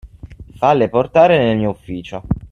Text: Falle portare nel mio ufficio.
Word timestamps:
Falle 0.55 0.89
portare 0.89 1.37
nel 1.37 1.57
mio 1.57 1.69
ufficio. 1.69 2.23